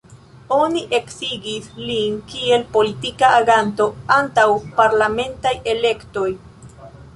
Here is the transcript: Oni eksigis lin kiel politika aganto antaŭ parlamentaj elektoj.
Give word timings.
Oni 0.55 0.79
eksigis 0.99 1.67
lin 1.89 2.15
kiel 2.31 2.65
politika 2.79 3.31
aganto 3.43 3.89
antaŭ 4.17 4.49
parlamentaj 4.81 5.55
elektoj. 5.77 6.29